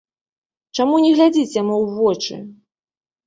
Чаму 0.77 0.95
не 1.03 1.11
глядзіць 1.17 1.57
яму 1.61 1.75
ў 1.83 1.93
вочы? 1.97 2.35